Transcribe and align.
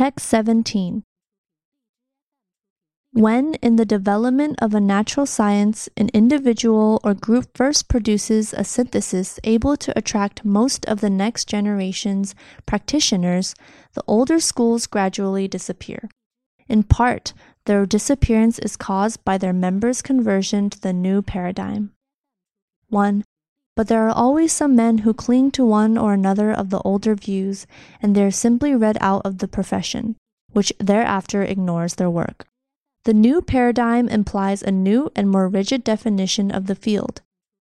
Text 0.00 0.28
17. 0.28 1.02
When, 3.12 3.52
in 3.56 3.76
the 3.76 3.84
development 3.84 4.56
of 4.62 4.72
a 4.72 4.80
natural 4.80 5.26
science, 5.26 5.90
an 5.94 6.08
individual 6.14 7.02
or 7.04 7.12
group 7.12 7.54
first 7.54 7.86
produces 7.86 8.54
a 8.54 8.64
synthesis 8.64 9.38
able 9.44 9.76
to 9.76 9.92
attract 9.98 10.42
most 10.42 10.86
of 10.86 11.02
the 11.02 11.10
next 11.10 11.48
generation's 11.48 12.34
practitioners, 12.64 13.54
the 13.92 14.02
older 14.06 14.40
schools 14.40 14.86
gradually 14.86 15.46
disappear. 15.46 16.08
In 16.66 16.82
part, 16.82 17.34
their 17.66 17.84
disappearance 17.84 18.58
is 18.58 18.78
caused 18.78 19.22
by 19.22 19.36
their 19.36 19.52
members' 19.52 20.00
conversion 20.00 20.70
to 20.70 20.80
the 20.80 20.94
new 20.94 21.20
paradigm. 21.20 21.92
1. 22.88 23.22
But 23.80 23.88
there 23.88 24.06
are 24.06 24.14
always 24.14 24.52
some 24.52 24.76
men 24.76 24.98
who 24.98 25.14
cling 25.14 25.52
to 25.52 25.64
one 25.64 25.96
or 25.96 26.12
another 26.12 26.52
of 26.52 26.68
the 26.68 26.80
older 26.80 27.14
views, 27.14 27.66
and 28.02 28.14
they 28.14 28.22
are 28.22 28.30
simply 28.30 28.74
read 28.74 28.98
out 29.00 29.22
of 29.24 29.38
the 29.38 29.48
profession, 29.48 30.16
which 30.52 30.70
thereafter 30.78 31.42
ignores 31.42 31.94
their 31.94 32.10
work. 32.10 32.46
The 33.04 33.14
new 33.14 33.40
paradigm 33.40 34.06
implies 34.06 34.62
a 34.62 34.70
new 34.70 35.10
and 35.16 35.30
more 35.30 35.48
rigid 35.48 35.82
definition 35.82 36.50
of 36.50 36.66
the 36.66 36.74
field. 36.74 37.22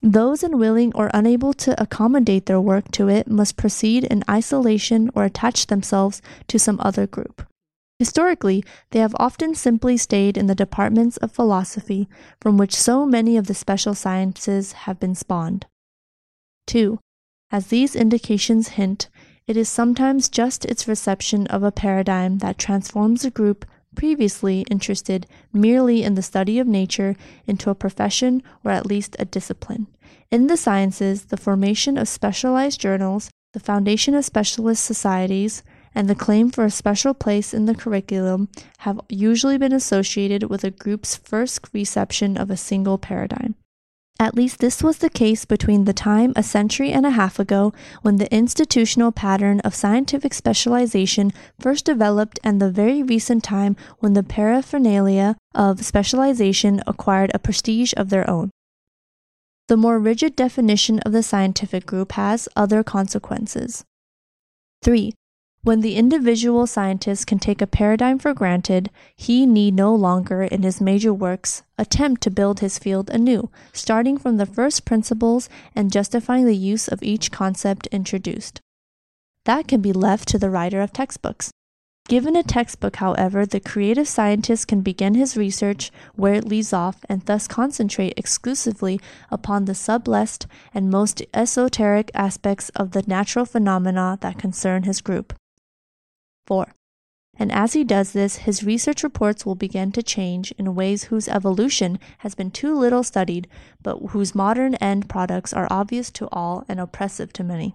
Those 0.00 0.44
unwilling 0.44 0.92
or 0.94 1.10
unable 1.12 1.52
to 1.54 1.82
accommodate 1.82 2.46
their 2.46 2.60
work 2.60 2.92
to 2.92 3.08
it 3.08 3.26
must 3.26 3.56
proceed 3.56 4.04
in 4.04 4.22
isolation 4.30 5.10
or 5.12 5.24
attach 5.24 5.66
themselves 5.66 6.22
to 6.46 6.56
some 6.56 6.78
other 6.78 7.08
group. 7.08 7.42
Historically, 7.98 8.62
they 8.92 9.00
have 9.00 9.16
often 9.18 9.56
simply 9.56 9.96
stayed 9.96 10.38
in 10.38 10.46
the 10.46 10.54
departments 10.54 11.16
of 11.16 11.32
philosophy 11.32 12.08
from 12.40 12.56
which 12.56 12.76
so 12.76 13.06
many 13.06 13.36
of 13.36 13.48
the 13.48 13.54
special 13.54 13.92
sciences 13.92 14.70
have 14.86 15.00
been 15.00 15.16
spawned. 15.16 15.66
2. 16.66 16.98
As 17.50 17.68
these 17.68 17.96
indications 17.96 18.68
hint, 18.68 19.08
it 19.46 19.56
is 19.56 19.68
sometimes 19.68 20.28
just 20.28 20.64
its 20.64 20.88
reception 20.88 21.46
of 21.46 21.62
a 21.62 21.70
paradigm 21.72 22.38
that 22.38 22.58
transforms 22.58 23.24
a 23.24 23.30
group 23.30 23.64
previously 23.94 24.64
interested 24.70 25.26
merely 25.52 26.02
in 26.02 26.14
the 26.14 26.22
study 26.22 26.58
of 26.58 26.66
nature 26.66 27.16
into 27.46 27.70
a 27.70 27.74
profession 27.74 28.42
or 28.64 28.70
at 28.70 28.86
least 28.86 29.16
a 29.18 29.24
discipline. 29.24 29.86
In 30.30 30.48
the 30.48 30.56
sciences, 30.56 31.26
the 31.26 31.36
formation 31.36 31.96
of 31.96 32.08
specialized 32.08 32.80
journals, 32.80 33.30
the 33.52 33.60
foundation 33.60 34.14
of 34.14 34.24
specialist 34.24 34.84
societies, 34.84 35.62
and 35.94 36.10
the 36.10 36.14
claim 36.14 36.50
for 36.50 36.64
a 36.64 36.70
special 36.70 37.14
place 37.14 37.54
in 37.54 37.64
the 37.64 37.74
curriculum 37.74 38.48
have 38.78 39.00
usually 39.08 39.56
been 39.56 39.72
associated 39.72 40.50
with 40.50 40.62
a 40.62 40.70
group's 40.70 41.16
first 41.16 41.68
reception 41.72 42.36
of 42.36 42.50
a 42.50 42.56
single 42.56 42.98
paradigm. 42.98 43.54
At 44.18 44.34
least 44.34 44.60
this 44.60 44.82
was 44.82 44.98
the 44.98 45.10
case 45.10 45.44
between 45.44 45.84
the 45.84 45.92
time 45.92 46.32
a 46.36 46.42
century 46.42 46.90
and 46.90 47.04
a 47.04 47.10
half 47.10 47.38
ago 47.38 47.74
when 48.00 48.16
the 48.16 48.32
institutional 48.34 49.12
pattern 49.12 49.60
of 49.60 49.74
scientific 49.74 50.32
specialization 50.32 51.32
first 51.60 51.84
developed 51.84 52.40
and 52.42 52.60
the 52.60 52.70
very 52.70 53.02
recent 53.02 53.44
time 53.44 53.76
when 53.98 54.14
the 54.14 54.22
paraphernalia 54.22 55.36
of 55.54 55.84
specialization 55.84 56.80
acquired 56.86 57.30
a 57.34 57.38
prestige 57.38 57.92
of 57.96 58.08
their 58.08 58.28
own. 58.28 58.50
The 59.68 59.76
more 59.76 59.98
rigid 59.98 60.34
definition 60.34 61.00
of 61.00 61.12
the 61.12 61.22
scientific 61.22 61.84
group 61.84 62.12
has 62.12 62.48
other 62.56 62.82
consequences. 62.82 63.84
3. 64.82 65.12
When 65.66 65.80
the 65.80 65.96
individual 65.96 66.68
scientist 66.68 67.26
can 67.26 67.40
take 67.40 67.60
a 67.60 67.66
paradigm 67.66 68.20
for 68.20 68.32
granted, 68.32 68.88
he 69.16 69.46
need 69.46 69.74
no 69.74 69.92
longer, 69.92 70.44
in 70.44 70.62
his 70.62 70.80
major 70.80 71.12
works, 71.12 71.64
attempt 71.76 72.22
to 72.22 72.30
build 72.30 72.60
his 72.60 72.78
field 72.78 73.10
anew, 73.10 73.50
starting 73.72 74.16
from 74.16 74.36
the 74.36 74.46
first 74.46 74.84
principles 74.84 75.48
and 75.74 75.90
justifying 75.90 76.44
the 76.44 76.54
use 76.54 76.86
of 76.86 77.02
each 77.02 77.32
concept 77.32 77.88
introduced. 77.88 78.60
That 79.44 79.66
can 79.66 79.80
be 79.80 79.92
left 79.92 80.28
to 80.28 80.38
the 80.38 80.50
writer 80.50 80.80
of 80.82 80.92
textbooks. 80.92 81.50
Given 82.06 82.36
a 82.36 82.44
textbook, 82.44 82.94
however, 82.94 83.44
the 83.44 83.58
creative 83.58 84.06
scientist 84.06 84.68
can 84.68 84.82
begin 84.82 85.16
his 85.16 85.36
research 85.36 85.90
where 86.14 86.34
it 86.34 86.46
leaves 86.46 86.72
off 86.72 87.04
and 87.08 87.22
thus 87.22 87.48
concentrate 87.48 88.14
exclusively 88.16 89.00
upon 89.32 89.64
the 89.64 89.74
sublest 89.74 90.46
and 90.72 90.90
most 90.90 91.22
esoteric 91.34 92.12
aspects 92.14 92.68
of 92.76 92.92
the 92.92 93.02
natural 93.08 93.44
phenomena 93.44 94.16
that 94.20 94.38
concern 94.38 94.84
his 94.84 95.00
group. 95.00 95.34
4. 96.46 96.72
And 97.38 97.52
as 97.52 97.74
he 97.74 97.84
does 97.84 98.12
this, 98.12 98.36
his 98.36 98.64
research 98.64 99.02
reports 99.02 99.44
will 99.44 99.54
begin 99.54 99.92
to 99.92 100.02
change 100.02 100.52
in 100.52 100.74
ways 100.74 101.04
whose 101.04 101.28
evolution 101.28 101.98
has 102.18 102.34
been 102.34 102.50
too 102.50 102.74
little 102.74 103.02
studied, 103.02 103.46
but 103.82 103.98
whose 104.10 104.34
modern 104.34 104.74
end 104.76 105.08
products 105.08 105.52
are 105.52 105.68
obvious 105.70 106.10
to 106.12 106.28
all 106.32 106.64
and 106.66 106.80
oppressive 106.80 107.32
to 107.34 107.44
many. 107.44 107.74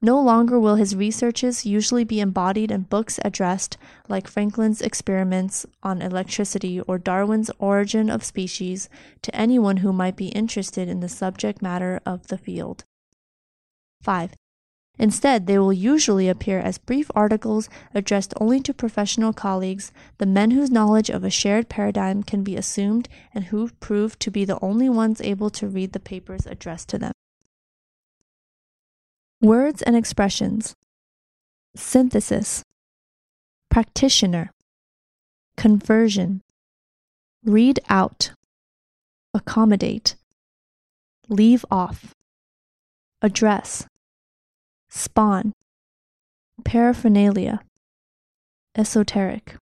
No 0.00 0.20
longer 0.20 0.60
will 0.60 0.76
his 0.76 0.94
researches 0.94 1.66
usually 1.66 2.04
be 2.04 2.20
embodied 2.20 2.70
in 2.70 2.82
books 2.82 3.18
addressed, 3.24 3.76
like 4.08 4.28
Franklin's 4.28 4.80
experiments 4.80 5.66
on 5.82 6.02
electricity 6.02 6.80
or 6.80 6.98
Darwin's 6.98 7.50
Origin 7.58 8.08
of 8.08 8.24
Species, 8.24 8.88
to 9.22 9.34
anyone 9.34 9.78
who 9.78 9.92
might 9.92 10.14
be 10.14 10.28
interested 10.28 10.88
in 10.88 11.00
the 11.00 11.08
subject 11.08 11.62
matter 11.62 12.00
of 12.06 12.28
the 12.28 12.38
field. 12.38 12.84
5. 14.02 14.34
Instead, 14.98 15.46
they 15.46 15.58
will 15.58 15.72
usually 15.72 16.28
appear 16.28 16.58
as 16.58 16.76
brief 16.76 17.10
articles 17.14 17.68
addressed 17.94 18.34
only 18.40 18.60
to 18.60 18.74
professional 18.74 19.32
colleagues, 19.32 19.92
the 20.18 20.26
men 20.26 20.50
whose 20.50 20.70
knowledge 20.70 21.08
of 21.08 21.22
a 21.22 21.30
shared 21.30 21.68
paradigm 21.68 22.22
can 22.22 22.42
be 22.42 22.56
assumed 22.56 23.08
and 23.32 23.44
who 23.44 23.70
prove 23.80 24.18
to 24.18 24.30
be 24.30 24.44
the 24.44 24.58
only 24.60 24.88
ones 24.88 25.20
able 25.20 25.50
to 25.50 25.68
read 25.68 25.92
the 25.92 26.00
papers 26.00 26.46
addressed 26.46 26.88
to 26.88 26.98
them. 26.98 27.12
Words 29.40 29.82
and 29.82 29.94
expressions. 29.94 30.74
Synthesis, 31.76 32.64
Practitioner, 33.70 34.50
Conversion, 35.56 36.42
Read 37.44 37.78
out, 37.88 38.32
Accommodate, 39.32 40.16
Leave 41.28 41.64
off, 41.70 42.14
Address 43.22 43.86
spawn, 44.88 45.52
paraphernalia, 46.64 47.60
esoteric. 48.76 49.56